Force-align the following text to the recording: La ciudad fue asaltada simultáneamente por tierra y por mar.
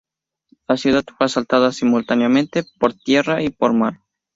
La 0.67 0.77
ciudad 0.77 1.03
fue 1.15 1.27
asaltada 1.27 1.71
simultáneamente 1.71 2.63
por 2.79 2.95
tierra 2.95 3.43
y 3.43 3.51
por 3.51 3.73
mar. 3.73 3.99